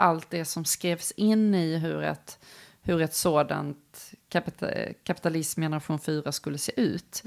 [0.00, 2.38] allt det som skrevs in i hur ett,
[2.82, 4.70] hur ett sådant kapita,
[5.04, 7.22] kapitalism generation 4 skulle se ut.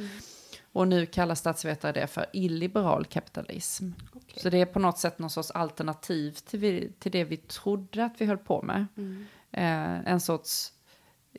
[0.74, 3.90] Och nu kallar statsvetare det för illiberal kapitalism.
[4.14, 4.42] Okej.
[4.42, 8.06] Så det är på något sätt någon sorts alternativ till, vi, till det vi trodde
[8.06, 8.86] att vi höll på med.
[8.98, 9.26] Mm.
[9.52, 10.74] Eh, en sorts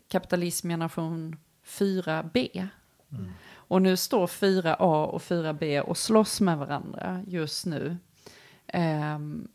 [0.09, 2.69] kapitalism generation 4B.
[3.55, 7.97] Och nu står 4A och 4B och slåss med varandra just nu.
[8.67, 9.49] Ehm,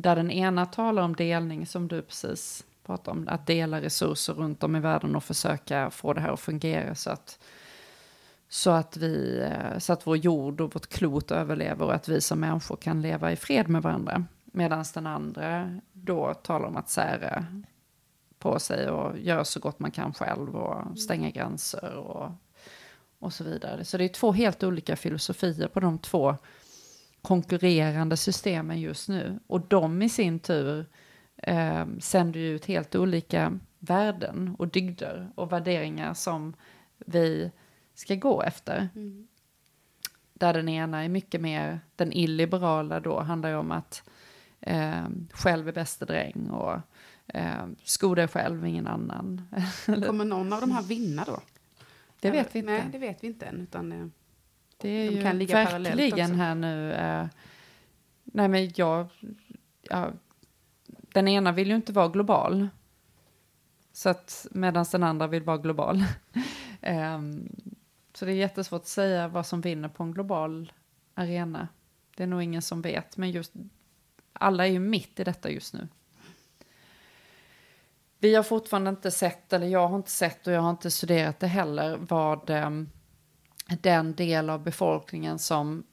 [0.00, 4.62] där den ena talar om delning som du precis pratade om, att dela resurser runt
[4.62, 7.38] om i världen och försöka få det här att fungera så att,
[8.48, 12.20] så att, vi, eh, så att vår jord och vårt klot överlever och att vi
[12.20, 14.24] som människor kan leva i fred med varandra.
[14.44, 17.46] Medan den andra då talar om att sära
[18.38, 22.30] på sig och göra så gott man kan själv och stänga gränser och,
[23.18, 23.84] och så vidare.
[23.84, 26.36] Så det är två helt olika filosofier på de två
[27.22, 29.38] konkurrerande systemen just nu.
[29.46, 30.86] Och de i sin tur
[31.36, 36.54] eh, sänder ut helt olika värden och dygder och värderingar som
[36.98, 37.50] vi
[37.94, 38.88] ska gå efter.
[38.94, 39.28] Mm.
[40.32, 44.08] Där den ena är mycket mer, den illiberala då, handlar ju om att
[44.60, 46.80] eh, själv är bäste dräng och
[47.26, 49.42] eh, sko dig själv, ingen annan.
[49.86, 51.40] Kommer någon av de här vinna då?
[52.20, 52.72] Det vet vi inte.
[52.72, 53.60] Nej, det vet vi inte än.
[53.60, 54.06] Utan, eh,
[54.80, 56.92] Det är De ju kan ligga verkligen här nu.
[56.92, 57.26] Eh,
[58.24, 59.06] nej men jag,
[59.82, 60.12] ja,
[60.86, 62.68] den ena vill ju inte vara global.
[63.92, 66.04] Så att medan den andra vill vara global.
[66.82, 67.48] Ehm,
[68.14, 70.72] så det är jättesvårt att säga vad som vinner på en global
[71.14, 71.68] arena.
[72.16, 73.52] Det är nog ingen som vet, men just
[74.32, 75.88] alla är ju mitt i detta just nu.
[78.18, 81.40] Vi har fortfarande inte sett, eller jag har inte sett och jag har inte studerat
[81.40, 82.90] det heller, vad ehm,
[83.76, 85.84] den del av befolkningen som,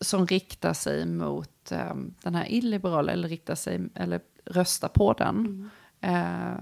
[0.00, 5.70] som riktar sig mot ehm, den här illiberala, eller riktar sig, eller röstar på den.
[6.00, 6.52] Eh,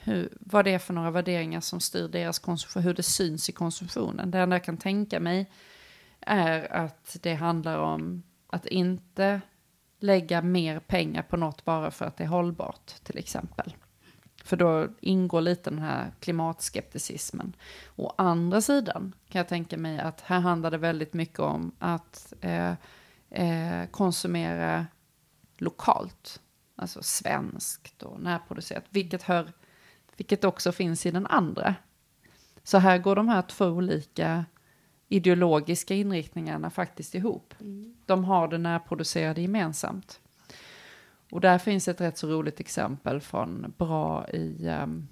[0.00, 3.52] hur, vad det är för några värderingar som styr deras konsumtion, hur det syns i
[3.52, 4.30] konsumtionen.
[4.30, 5.50] Det enda jag kan tänka mig
[6.20, 9.40] är att det handlar om att inte
[10.00, 13.74] lägga mer pengar på något bara för att det är hållbart, till exempel.
[14.48, 17.56] För då ingår lite den här klimatskepticismen.
[17.96, 22.32] Å andra sidan kan jag tänka mig att här handlar det väldigt mycket om att
[22.40, 22.74] eh,
[23.30, 24.86] eh, konsumera
[25.58, 26.40] lokalt.
[26.76, 29.52] Alltså svenskt och närproducerat, vilket, hör,
[30.16, 31.74] vilket också finns i den andra.
[32.62, 34.44] Så här går de här två olika
[35.08, 37.54] ideologiska inriktningarna faktiskt ihop.
[38.06, 40.20] De har det närproducerade gemensamt.
[41.30, 45.08] Och där finns ett rätt så roligt exempel från Bra i, um,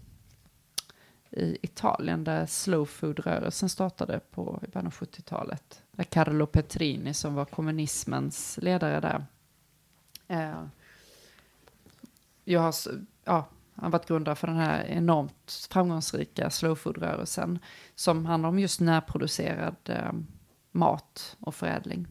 [1.31, 5.83] i Italien där slow food-rörelsen startade på i början av 70-talet.
[5.93, 9.27] Där Carlo Petrini som var kommunismens ledare där.
[10.31, 10.67] Uh,
[12.45, 12.75] jag har,
[13.25, 17.59] ja, han har varit grundare för den här enormt framgångsrika slow food-rörelsen
[17.95, 20.13] som handlar om just närproducerad eh,
[20.73, 22.07] mat och förädling.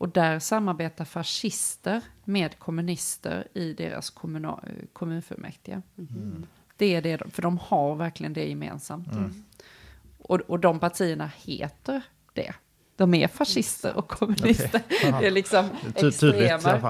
[0.00, 5.82] Och där samarbetar fascister med kommunister i deras kommuna- eh, kommunfullmäktige.
[6.76, 9.08] Det är det, de- för de har verkligen det gemensamt.
[10.18, 12.52] Och, och de partierna heter det.
[12.96, 14.82] De är fascister och kommunister.
[15.06, 15.20] Aha.
[15.20, 16.10] Det är liksom ty-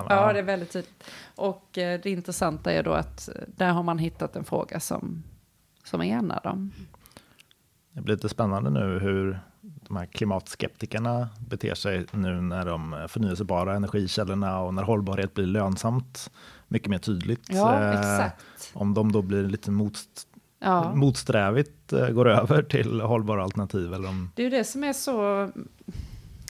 [0.09, 0.33] Ja, ja.
[0.33, 1.05] det är väldigt tydligt.
[1.35, 5.23] Och eh, det intressanta är då att eh, där har man hittat en fråga som,
[5.85, 6.73] som enar dem.
[7.93, 9.41] Det blir lite spännande nu hur
[9.91, 16.31] de här klimatskeptikerna beter sig nu när de förnyelsebara energikällorna och när hållbarhet blir lönsamt
[16.69, 17.43] mycket mer tydligt.
[17.49, 18.27] Ja, Eh.
[18.73, 20.27] Om de då blir lite motst
[20.59, 20.95] Ja.
[20.95, 24.93] motsträvigt eh, går över till hållbara alternativ eller om Det är ju det som är
[24.93, 25.51] så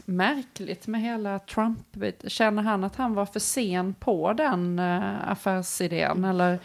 [0.05, 1.87] märkligt med hela Trump.
[2.27, 6.25] Känner han att han var för sen på den uh, affärsidén?
[6.25, 6.59] Eller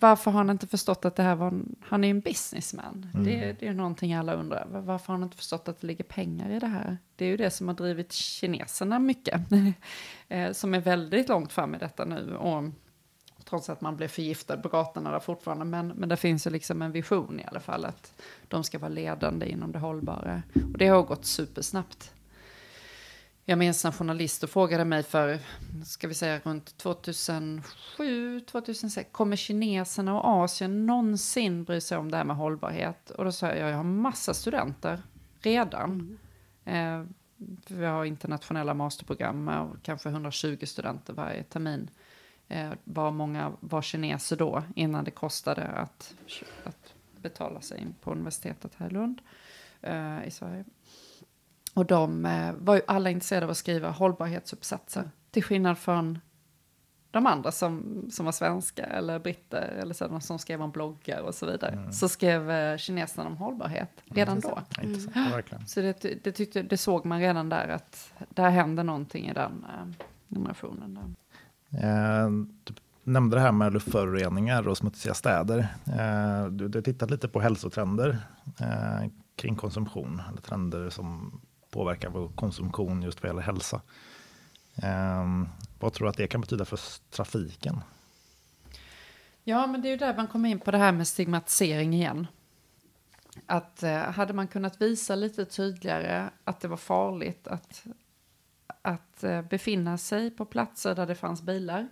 [0.00, 3.10] varför har han inte förstått att det här var en, han är en businessman.
[3.14, 3.26] Mm.
[3.26, 4.66] Det, det är någonting alla undrar.
[4.70, 6.98] Varför har han inte förstått att det ligger pengar i det här?
[7.16, 9.40] Det är ju det som har drivit kineserna mycket.
[10.28, 12.36] eh, som är väldigt långt fram i detta nu.
[12.36, 12.64] Och
[13.44, 15.64] trots att man blev förgiftad på gatorna där fortfarande.
[15.64, 18.88] Men, men det finns ju liksom en vision i alla fall att de ska vara
[18.88, 20.42] ledande inom det hållbara.
[20.72, 22.13] Och det har gått supersnabbt.
[23.46, 25.38] Jag minns en journalist och frågade mig för,
[25.84, 32.16] ska vi säga runt 2007, 2006, kommer kineserna och Asien någonsin bry sig om det
[32.16, 33.10] här med hållbarhet?
[33.10, 35.02] Och då sa jag, jag har massa studenter
[35.40, 36.18] redan.
[36.64, 37.04] Eh,
[37.66, 41.90] för vi har internationella masterprogram med kanske 120 studenter varje termin.
[42.48, 46.14] Eh, var många var kineser då, innan det kostade att,
[46.64, 49.20] att betala sig in på universitetet här i Lund,
[49.82, 50.64] eh, i Sverige.
[51.74, 55.10] Och de eh, var ju alla intresserade av att skriva hållbarhetsuppsatser.
[55.30, 56.18] Till skillnad från
[57.10, 61.34] de andra som, som var svenska eller britter eller sådana som skrev om bloggar och
[61.34, 61.92] så vidare.
[61.92, 64.58] Så skrev eh, kineserna om hållbarhet redan då.
[64.76, 65.66] Ja, intressant, ja, verkligen.
[65.66, 69.66] Så det, det, tyckte, det såg man redan där att där händer någonting i den
[69.68, 70.94] eh, generationen.
[70.94, 72.24] Där.
[72.24, 72.30] Eh,
[72.64, 75.58] du nämnde det här med luftföroreningar och smutsiga städer.
[75.86, 78.18] Eh, du har tittat lite på hälsotrender
[78.60, 81.40] eh, kring konsumtion, eller trender som
[81.74, 83.80] påverkar vår konsumtion just vad gäller hälsa.
[84.82, 85.44] Eh,
[85.80, 87.80] vad tror du att det kan betyda för trafiken?
[89.44, 92.26] Ja, men det är ju där man kommer in på det här med stigmatisering igen.
[93.46, 97.86] Att eh, hade man kunnat visa lite tydligare att det var farligt att,
[98.82, 101.88] att eh, befinna sig på platser där det fanns bilar.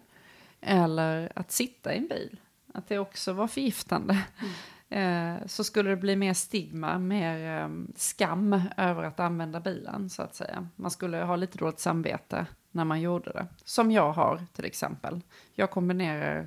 [0.61, 2.41] Eller att sitta i en bil.
[2.75, 4.15] Att det också var förgiftande.
[4.15, 4.49] Eh,
[4.93, 10.23] Eh, så skulle det bli mer stigma, mer ehm, skam över att använda bilen så
[10.23, 10.69] att säga.
[10.77, 13.47] Man skulle ha lite dåligt samvete när man gjorde det.
[13.65, 15.21] Som jag har till exempel.
[15.55, 16.47] Jag kombinerar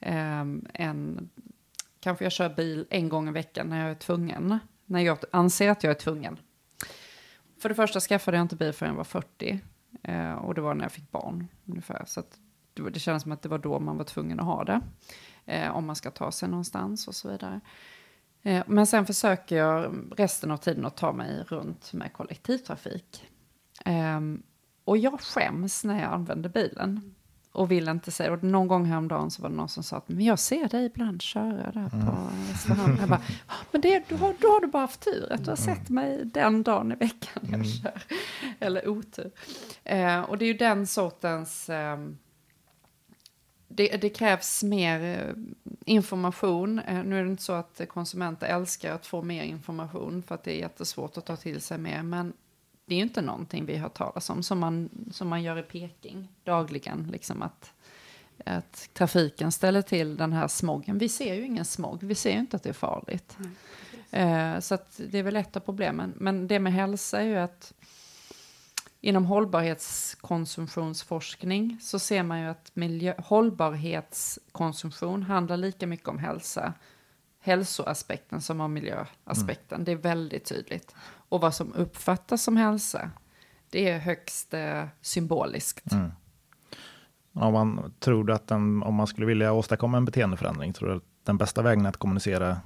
[0.00, 1.30] ehm, en,
[2.00, 4.58] kanske jag kör bil en gång i veckan när jag är tvungen.
[4.86, 6.38] När jag anser att jag är tvungen.
[7.58, 9.60] För det första skaffade jag inte bil förrän jag var 40.
[10.02, 12.04] Eh, och det var när jag fick barn ungefär.
[12.06, 12.38] Så att
[12.74, 14.80] det, det kändes som att det var då man var tvungen att ha det.
[15.46, 17.60] Eh, om man ska ta sig någonstans och så vidare.
[18.42, 23.24] Eh, men sen försöker jag resten av tiden att ta mig runt med kollektivtrafik.
[23.84, 24.20] Eh,
[24.84, 27.14] och jag skäms när jag använder bilen.
[27.54, 30.08] Och vill inte säga, och någon gång häromdagen så var det någon som sa att
[30.08, 32.96] men jag ser dig ibland köra där på Västerhamn.
[33.00, 35.50] Jag bara, "Ah, men det, då, har, då har du bara haft tur att du
[35.50, 38.02] har sett mig den dagen i veckan jag kör.
[38.60, 39.30] Eller otur.
[39.84, 42.18] Eh, och det är ju den sortens, ehm,
[43.74, 45.34] det, det krävs mer eh,
[45.84, 46.78] information.
[46.78, 50.44] Eh, nu är det inte så att konsumenter älskar att få mer information för att
[50.44, 52.02] det är jättesvårt att ta till sig mer.
[52.02, 52.32] Men
[52.84, 55.62] det är ju inte någonting vi har talas om som man, som man gör i
[55.62, 57.08] Peking dagligen.
[57.12, 57.72] Liksom att,
[58.46, 60.98] att trafiken ställer till den här smogen.
[60.98, 63.36] Vi ser ju ingen smog, vi ser ju inte att det är farligt.
[64.10, 66.14] Eh, så att det är väl ett av problemen.
[66.16, 67.72] Men det med hälsa är ju att
[69.04, 76.74] inom hållbarhetskonsumtionsforskning så ser man ju att miljö, hållbarhetskonsumtion handlar lika mycket om hälsa,
[77.40, 79.84] hälsoaspekten som om miljöaspekten.
[79.84, 80.94] Det är väldigt tydligt.
[81.04, 83.10] Och vad som uppfattas som hälsa,
[83.70, 85.92] det är högst eh, symboliskt.
[85.92, 86.12] Mm.
[87.32, 91.02] Om man tror att den, om man skulle vilja åstadkomma en beteendeförändring, tror du att
[91.24, 92.60] den bästa vägen att kommunicera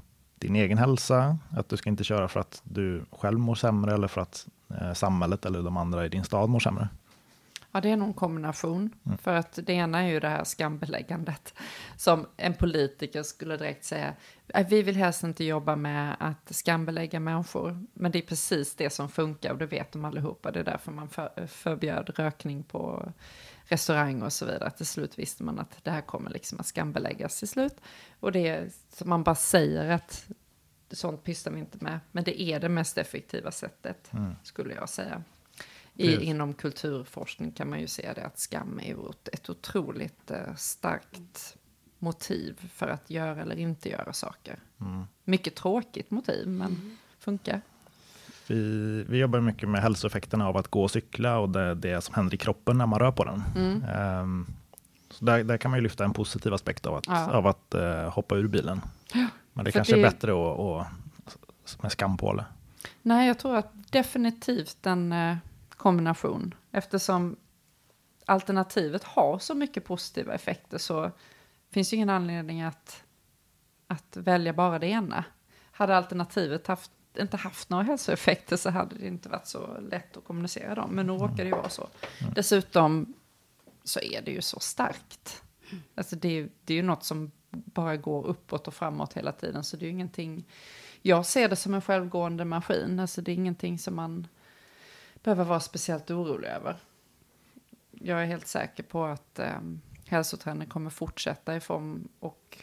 [0.47, 4.09] din egen hälsa, att du ska inte köra för att du själv mår sämre eller
[4.09, 4.47] för att
[4.81, 6.89] eh, samhället eller de andra i din stad mår sämre?
[7.73, 8.91] Ja, det är nog en kombination.
[9.23, 11.55] För att det ena är ju det här skambeläggandet.
[11.97, 14.13] Som en politiker skulle direkt säga,
[14.55, 17.87] "Nej, vi vill helst inte jobba med att skambelägga människor.
[17.95, 20.51] Men det är precis det som funkar och det vet de allihopa.
[20.51, 23.13] Det är därför man för, förbjöd rökning på
[23.69, 24.71] restaurang och så vidare.
[24.71, 27.77] Till slut visste man att det här kommer liksom att skambeläggas till slut.
[28.21, 28.71] Och det är
[29.05, 30.27] man bara säger att
[30.91, 32.01] sånt pysslar vi inte med.
[32.13, 34.11] Men det är det mest effektiva sättet,
[34.43, 35.23] skulle jag säga.
[35.95, 36.23] I, Precis.
[36.23, 41.57] inom kulturforskning kan man ju se det att skam är ett, ett otroligt eh, starkt
[41.99, 44.61] motiv för att göra eller inte göra saker.
[45.25, 47.61] Mycket tråkigt motiv, men funkar.
[48.47, 52.15] Vi, vi jobbar mycket med hälsoeffekterna av att gå och cykla och det, det som
[52.15, 53.43] händer i kroppen när man rör på den.
[53.95, 54.47] Ehm,
[55.11, 57.31] så där, där kan man ju lyfta en positiv aspekt av att, Ja.
[57.31, 58.81] av att eh, hoppa ur bilen.
[59.53, 60.87] Men det kanske det- är bättre att,
[61.65, 62.45] att, med skam på det.
[63.03, 65.37] Nej, jag tror att definitivt en eh,
[65.71, 66.55] kombination.
[66.73, 67.37] Eftersom
[68.27, 71.11] alternativet har så mycket positiva effekter så
[71.71, 73.03] finns ju ingen anledning att,
[73.87, 75.25] att välja bara det ena.
[75.73, 76.91] Hade alternativet haft,
[77.23, 80.91] inte haft några hälsoeffekter så hade det inte varit så lätt att kommunicera dem.
[80.91, 81.89] Men nu råkar det ju vara så.
[82.35, 83.15] Dessutom
[83.85, 85.43] så är det ju så starkt.
[85.95, 89.65] Alltså det, är- det är ju något som bara går uppåt och framåt hela tiden.
[89.65, 90.45] Så det är ju ingenting...
[91.03, 93.01] Jag ser det som en självgående maskin.
[93.01, 94.27] Alltså det är ingenting som man
[95.23, 96.77] behöver vara speciellt orolig över.
[97.91, 99.61] Jag är helt säker på att eh,
[100.07, 102.59] hälsotrenden kommer fortsätta i form och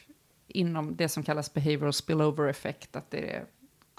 [0.48, 2.96] inom det som kallas behavioral spillover effect.
[2.96, 3.44] Att det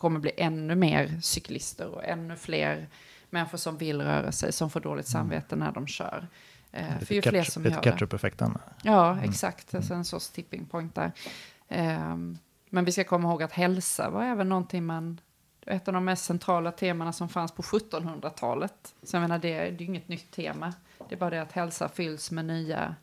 [0.04, 2.86] kommer bli ännu mer cyklister och ännu fler
[3.30, 6.28] människor som vill röra sig, som får dåligt samvete när de kör.
[6.72, 7.90] Eh, för ju fler som lite gör det.
[7.90, 8.58] catch-up-effekten.
[8.82, 9.74] Ja, exakt.
[9.74, 11.12] Alltså en sorts tipping point där.
[11.68, 12.38] Ehm,
[12.70, 15.20] men vi ska komma ihåg att hälsa var även någonting man...
[15.66, 18.94] Ett av de mest centrala temana som fanns på 1700-talet.
[19.02, 20.74] Så jag menar, det, det är ju inget nytt tema.
[21.08, 22.94] Det är bara det att hälsa fylls med nya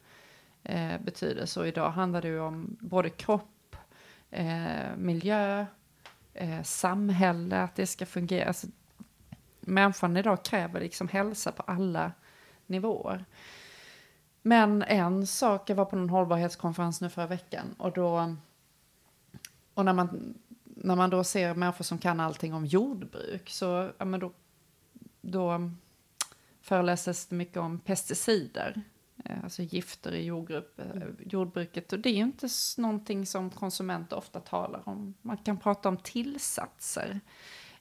[0.64, 1.62] eh, betydelser.
[1.62, 3.76] Och idag handlar det ju om både kropp,
[4.32, 5.66] eh, miljö,
[6.34, 8.48] eh, samhälle, att det ska fungera.
[8.48, 8.68] Alltså,
[9.60, 12.12] människan idag kräver liksom hälsa på alla
[12.66, 13.26] nivåer.
[14.42, 18.36] Men en sak, jag var på en hållbarhetskonferens nu förra veckan och då
[19.74, 24.06] och när man, när man då ser människor som kan allting om jordbruk så ja,
[24.06, 24.32] men då,
[25.22, 25.72] då
[26.62, 28.82] föreläses det mycket om pesticider,
[29.44, 30.86] alltså gifter i jordgrupp, eh,
[31.20, 31.94] jordbruket.
[31.94, 35.14] Och det är ju inte någonting som konsumenter ofta talar om.
[35.22, 37.20] Man kan prata om tillsatser.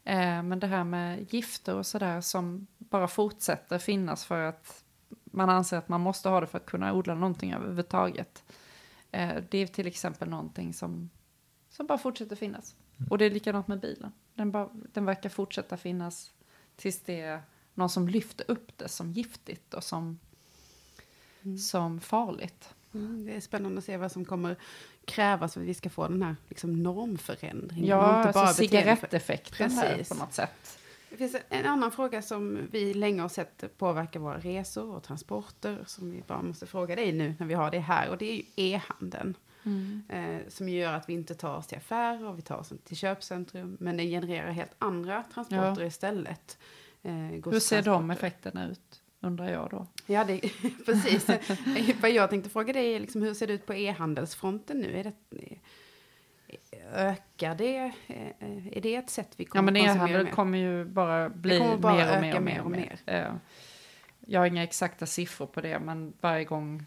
[0.05, 4.85] Eh, Men det här med gifter och sådär som bara fortsätter finnas för att
[5.25, 8.45] man anser att man måste ha det för att kunna odla någonting överhuvudtaget.
[9.11, 11.11] Eh, Det är till exempel någonting som,
[11.71, 12.77] som bara fortsätter finnas.
[13.11, 14.13] Och det är likadant med bilen.
[14.35, 16.33] Den, bara, den verkar fortsätta finnas
[16.77, 17.43] tills det är
[17.75, 20.19] någon som lyfter upp det som giftigt och som,
[21.59, 22.75] som farligt.
[22.95, 24.57] Mm, det är spännande att se vad som kommer
[25.05, 27.87] krävas för att vi ska få den här liksom, normförändringen.
[27.87, 30.09] Ja, inte bara alltså cigaretteffekten Precis.
[30.09, 30.79] på något sätt.
[31.11, 35.85] Det finns en annan fråga som vi länge har sett påverka våra resor och transporter
[35.87, 38.35] som vi bara måste fråga dig nu när vi har det här och det är
[38.37, 39.35] ju e-handeln.
[40.09, 42.97] Eh, som gör att vi inte tar oss till affärer och vi tar oss till
[42.97, 45.87] köpcentrum men den genererar helt andra transporter Ja.
[45.87, 46.59] istället.
[47.03, 49.03] Eh, Hur ser de effekterna ut?
[49.21, 49.87] Undrar jag då.
[50.07, 50.41] Ja, det,
[50.87, 51.27] precis.
[52.01, 54.99] Vad jag tänkte fråga dig är liksom, hur ser det ut på e-handelsfronten nu?
[54.99, 55.13] Är det,
[56.93, 57.93] ökar det?
[58.73, 61.95] Är det ett sätt vi kommer ja, men e-handel kommer ju bara bli kommer bara
[61.95, 63.01] mer, och mer, och mer och mer.
[63.07, 63.41] Och mer.
[64.27, 66.87] Jag har inga exakta siffror på det, men varje gång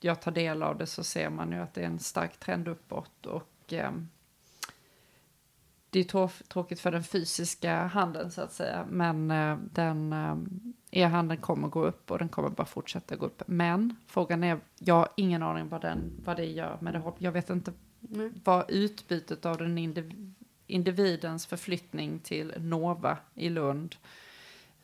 [0.00, 2.68] jag tar del av det så ser man ju att det är en stark trend
[2.68, 3.26] uppåt.
[3.26, 3.92] Och eh,
[5.90, 10.36] det är tråkigt för den fysiska handeln så att säga, men eh, den eh,
[10.90, 13.42] e-handeln kommer gå upp och den kommer bara fortsätta gå upp.
[13.46, 17.12] Men frågan är, jag har ingen aning vad, den, vad det gör med det.
[17.18, 17.72] Jag vet inte
[18.14, 18.34] mm.
[18.44, 20.34] vad utbytet av den indiv
[20.70, 23.96] individens förflyttning till Nova i Lund,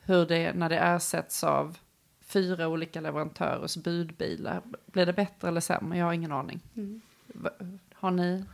[0.01, 1.79] hur det, när det ersätts av
[2.21, 4.63] fyra olika leverantörers budbilar.
[4.87, 5.99] Blir det bättre eller sämre?
[5.99, 6.61] Jag har ingen aning.
[6.77, 7.01] Mm.
[7.95, 8.45] Har ni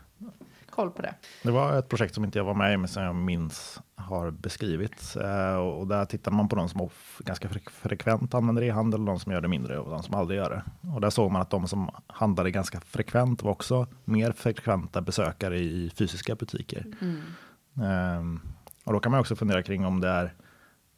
[0.71, 1.15] koll på det?
[1.43, 3.81] Det var ett projekt som inte jag var med i, men som jag minns
[4.11, 5.17] har beskrivits.
[5.17, 6.89] Eh, och där tittar man på de som
[7.19, 10.89] ganska frekvent använder e-handel, de som gör det mindre och de som aldrig gör det.
[10.95, 15.59] Och där såg man att de som handlade ganska frekvent var också mer frekventa besökare
[15.59, 16.87] i fysiska butiker.
[17.01, 18.19] Mm.
[18.19, 18.41] Um,
[18.85, 20.35] och då kan man också fundera kring om det är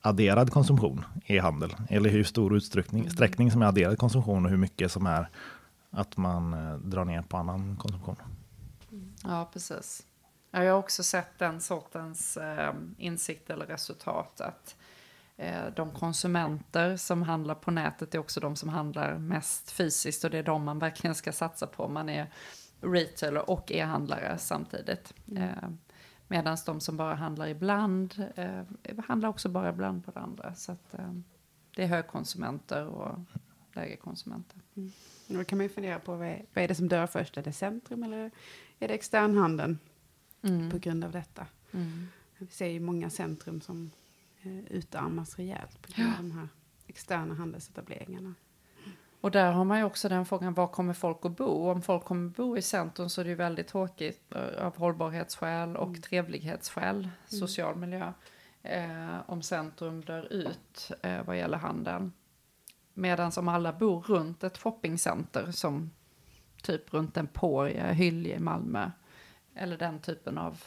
[0.01, 1.77] adderad konsumtion i handel?
[1.89, 5.29] Eller hur stor utsträckning sträckning som är adderad konsumtion och hur mycket som är
[5.91, 8.17] att man eh, drar ner på annan konsumtion?
[9.25, 10.07] Ja, precis.
[10.55, 14.77] Jag har också sett den sortens eh, insikt eller resultat att
[15.37, 20.31] eh, de konsumenter som handlar på nätet är också de som handlar mest fysiskt och
[20.31, 21.89] det är de man verkligen ska satsa på.
[21.89, 22.33] Man är
[22.81, 25.15] retailer och e-handlare samtidigt.
[25.31, 25.43] Mm.
[25.43, 25.69] Eh,
[26.29, 28.63] Medan de som bara handlar ibland eh,
[29.07, 30.55] handlar också bara ibland på det andra.
[30.55, 31.13] Så att, eh,
[31.77, 33.19] det är högkonsumenter och
[33.73, 34.61] lägre konsumenter.
[34.77, 34.93] Mm.
[35.27, 37.37] Då kan man ju fundera på vad är, vad är det som dör först?
[37.37, 38.31] Är det centrum eller
[38.79, 39.79] är det externhandeln
[40.43, 40.71] mm.
[40.71, 41.47] på grund av detta?
[41.73, 42.07] Mm.
[42.39, 43.91] Vi ser ju många centrum som
[44.43, 46.49] eh, utarmas rejält på grund av de här
[46.87, 48.35] externa handelsetableringarna.
[49.23, 51.71] Och där har man ju också den frågan, var kommer folk att bo?
[51.71, 54.77] Om folk kommer att bo i centrum så är det ju väldigt tråkigt eh, av
[54.77, 56.03] hållbarhetsskäl och mm.
[56.03, 57.11] trevlighetsskäl, mm.
[57.27, 58.13] social miljö,
[58.63, 62.13] eh, om centrum dör ut eh, vad gäller handeln.
[62.95, 65.91] Medan om alla bor runt ett shoppingcenter som
[66.63, 68.91] typ runt Emporia, Hyllie i Malmö,
[69.55, 70.63] eller den typen av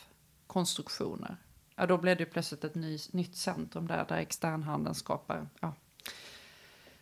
[0.47, 1.37] konstruktioner,
[1.75, 5.73] ja då blir det plötsligt ett ny, nytt centrum där, där externhandeln skapar ja,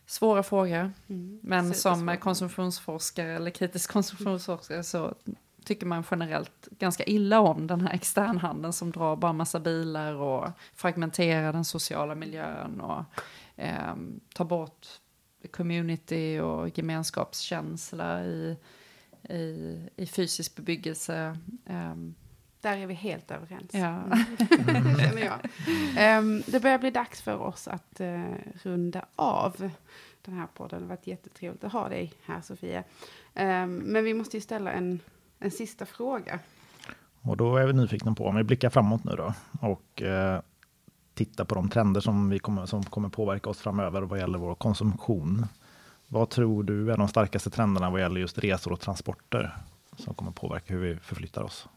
[0.06, 0.92] Svåra frågor.
[1.08, 1.40] Mm.
[1.44, 5.14] Men som konsumtionsforskare eller kritisk konsumtionsforskare så
[5.66, 10.50] tycker man generellt ganska illa om den här externhandeln som drar bara massa bilar och
[10.76, 13.04] fragmenterar den sociala miljön och
[13.56, 13.96] eh,
[14.34, 14.88] tar bort
[15.52, 18.58] community och gemenskapskänsla i,
[19.30, 21.38] i, i fysisk bebyggelse.
[21.66, 21.96] Eh,
[22.62, 23.74] där är vi helt överens.
[23.74, 23.80] Ja.
[23.80, 24.98] Mm.
[24.98, 25.40] känner jag.
[26.20, 29.72] Um, det börjar bli dags för oss att uh, runda av
[30.22, 30.80] den här podden.
[30.80, 32.84] Det har varit jättetrevligt att ha dig här, Sofia.
[33.34, 35.00] Um, men vi måste ju ställa en,
[35.40, 36.40] en sista fråga.
[37.22, 40.40] Och då är vi nyfikna på, om vi blickar framåt nu då och uh,
[41.14, 44.56] tittar på de trender som, vi kommer, som kommer påverka oss framöver vad gäller vår
[44.56, 45.46] konsumtion.
[46.14, 49.58] Vad tror du är de starkaste trenderna vad gäller just resor och transporter
[49.98, 51.68] som kommer påverka hur vi förflyttar oss?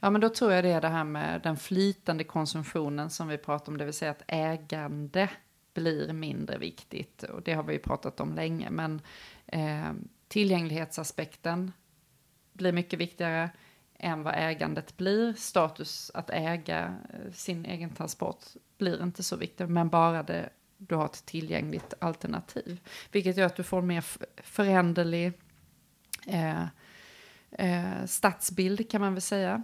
[0.00, 3.38] Ja, men då tror jag det är det här med den flytande konsumtionen som vi
[3.38, 5.30] pratar om, det vill säga att ägande
[5.74, 7.22] blir mindre viktigt.
[7.22, 9.00] Och det har vi ju pratat om länge, men
[9.46, 9.92] eh,
[10.28, 11.72] tillgänglighetsaspekten
[12.52, 13.50] blir mycket viktigare
[13.94, 15.34] än vad ägandet blir.
[15.34, 18.44] Status att äga eh, sin egen transport
[18.78, 22.80] blir inte så viktigt, men bara det du har ett tillgängligt alternativ.
[23.12, 24.04] Vilket gör att du får en mer
[24.36, 25.32] föränderlig
[26.26, 26.62] eh,
[27.50, 29.62] eh, stadsbild kan man väl säga.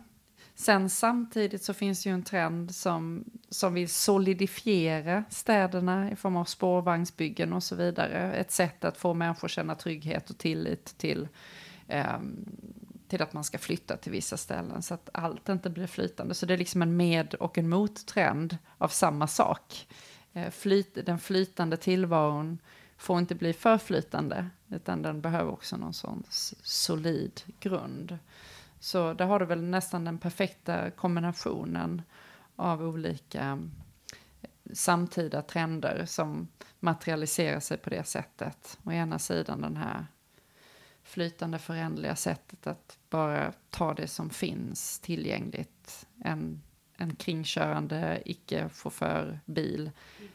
[0.54, 6.44] Sen samtidigt så finns ju en trend som, som vill solidifiera städerna i form av
[6.44, 8.32] spårvagnsbyggen och så vidare.
[8.32, 11.28] Ett sätt att få människor att känna trygghet och tillit till,
[11.88, 12.18] eh,
[13.08, 16.34] till att man ska flytta till vissa ställen så att allt inte blir flytande.
[16.34, 19.86] Så det är liksom en med och en mottrend av samma sak.
[20.33, 22.59] Eh, flyt, den flytande tillvaron
[22.97, 26.22] får inte bli för flytande utan den behöver också någon sån
[26.62, 28.18] solid grund.
[28.80, 32.03] Så där har du väl nästan den perfekta kombinationen
[32.57, 33.59] av olika
[34.43, 36.49] eh, samtida trender som
[36.80, 38.78] materialiserar sig på det sättet.
[38.85, 40.07] Å ena sidan den här
[41.03, 46.07] flytande förändliga sättet att bara ta det som finns tillgängligt.
[46.24, 46.62] En,
[47.03, 49.90] en kringkörande icke-chaufförbil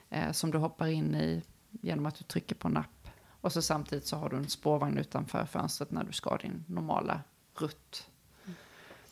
[0.10, 3.10] eh, som du hoppar in i genom att du trycker på napp.
[3.42, 7.22] Och så samtidigt så har du en spårvagn utanför fönstret när du ska din normala
[7.60, 8.08] rutt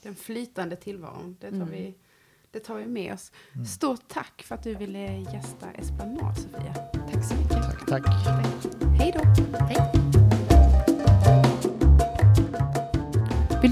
[0.06, 1.38] den flytande tillvaron.
[1.40, 1.72] Det tror mm.
[1.72, 1.96] vi
[2.52, 3.32] Det tar vi med oss.
[3.68, 6.74] Stort tack för att du ville gästa Esplanad, Sofia.
[7.12, 7.88] Tack så mycket.
[7.88, 8.46] Tack, tack.
[9.00, 9.58] Hej då!
[9.58, 10.05] Hej.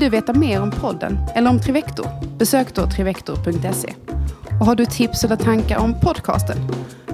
[0.04, 2.08] Du veta mer om podden eller om Trivector?
[2.38, 3.94] Besök då trivector.se.
[4.60, 6.58] Och har du tips eller tankar om podcasten?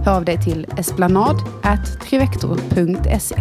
[0.05, 3.35] Hör av dig till esplanad.trivector.se.